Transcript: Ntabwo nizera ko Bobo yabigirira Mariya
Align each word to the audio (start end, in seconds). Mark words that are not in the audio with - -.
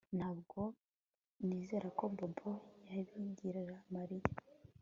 Ntabwo 0.17 0.59
nizera 1.45 1.87
ko 1.97 2.03
Bobo 2.17 2.49
yabigirira 2.89 3.75
Mariya 3.95 4.29